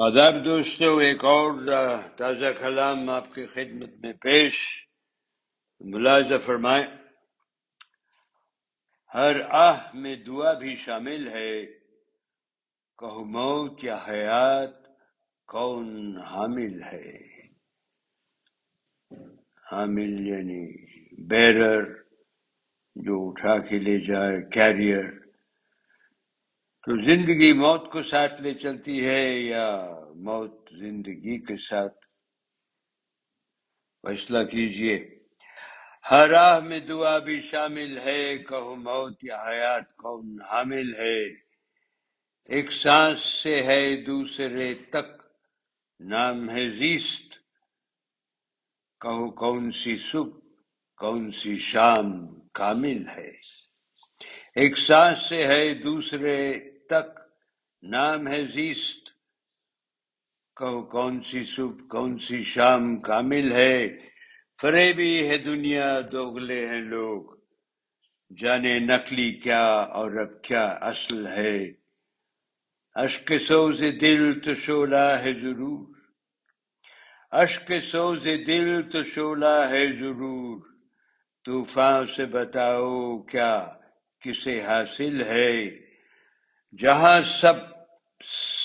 [0.00, 1.52] آداب دوستو، ایک اور
[2.16, 4.54] تازہ کلام آپ کی خدمت میں پیش
[5.80, 6.86] ملاحظہ فرمائیں۔
[9.14, 11.66] ہر آہ میں دعا بھی شامل ہے۔
[12.98, 14.70] کہ موت یا حیات،
[15.46, 17.18] کون حامل ہے؟
[19.72, 20.84] حامل یعنی
[21.26, 21.94] بیرر
[22.94, 25.21] جو اٹھا کے لے جائے، کیریئر۔
[26.82, 31.98] تو زندگی موت کو ساتھ لے چلتی ہے یا موت زندگی کے ساتھ؟
[34.02, 35.18] فیصلہ کیجیے۔
[36.10, 41.24] ہر راہ میں دعا بھی شامل ہے، کہو موت یا حیات کون حامل ہے۔
[42.44, 45.22] ایک سانس سے ہے، دوسرے تک
[46.00, 47.34] نام ہے زیست۔
[49.00, 50.38] کہو کون سی صبح،
[50.96, 53.30] کون سی شام کامل ہے۔
[54.54, 57.20] ایک سانس سے ہے، دوسرے تک
[57.82, 59.08] نام ہے زیست۔
[60.56, 63.88] کہو کون سی صبح، کون سی شام کامل ہے۔
[64.62, 67.38] فریبی ہے دنیا دوگلے ہیں لوگ۔
[68.36, 71.72] جانے نقلی کیا اور اب کیا اصل ہے۔
[72.94, 75.96] اشک سوز دل تو شولا ہے ضرور۔
[77.30, 80.68] اشک سوز دل تو شولا ہے ضرور۔
[81.44, 83.66] طوفان سے بتاؤ کیا،
[84.20, 85.68] کسے حاصل ہے؟
[86.80, 87.54] جہاں سب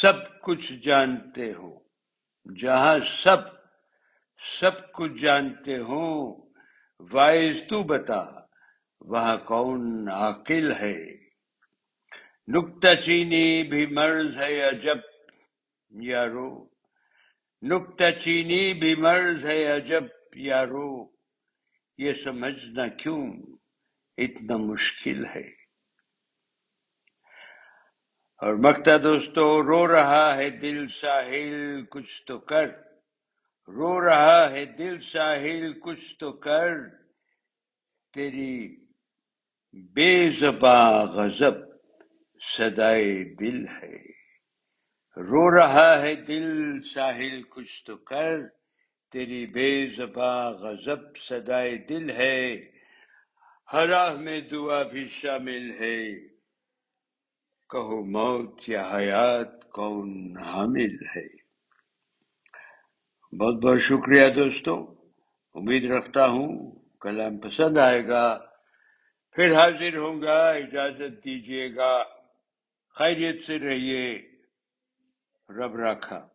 [0.00, 1.78] سب کچھ جانتے ہو
[2.60, 3.38] جہاں سب
[4.60, 6.34] سب کچھ جانتے ہوں،
[7.12, 8.24] وائز تو بتا،
[9.00, 11.16] وہاں کون عاقل ہے؟
[12.48, 14.98] نکتہ چینی بھی مرض ہے عجب،
[15.90, 16.68] یارو،
[17.62, 20.04] نکتہ چینی بھی مرض ہے عجب،
[20.36, 21.06] یارو،
[21.98, 23.26] یہ سمجھنا کیوں
[24.18, 25.61] اتنا مشکل ہے؟
[28.42, 32.68] اور مکتا دوستو، رو رہا ہے دل ساحل، کچھ تو کر۔
[33.68, 36.88] رو رہا ہے دل ساحل، کچھ تو کر۔
[38.14, 38.86] تیری
[39.72, 41.52] بے زباں غضب
[42.58, 43.96] صدائے دل ہے۔
[45.16, 48.48] رو رہا ہے دل ساحل، کچھ تو کر۔
[49.12, 52.56] تیری بے زباں غضب صدائے دل ہے۔
[53.72, 56.31] ہر میں دعا بھی شامل ہے۔
[57.72, 61.28] کہو موت یا حیات کون حامل ہے۔
[63.36, 64.74] بہت بہت شکریہ دوستو۔
[65.54, 68.38] امید رکھتا ہوں کلام پسند آئے گا۔
[69.32, 72.02] پھر حاضر ہوں گا۔ اجازت دیجیے گا۔
[72.98, 74.18] خیریت سے رہیے۔
[75.48, 76.28] رب رکھا